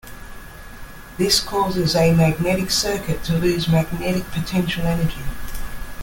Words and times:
This 1.19 1.39
causes 1.39 1.95
a 1.95 2.11
magnetic 2.15 2.71
circuit 2.71 3.23
to 3.25 3.33
lose 3.37 3.67
magnetic 3.67 4.23
potential 4.31 4.87
energy. 4.87 5.21